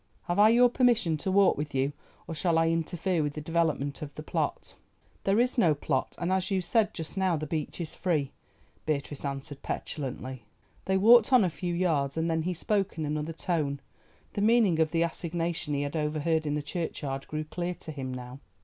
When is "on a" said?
11.31-11.51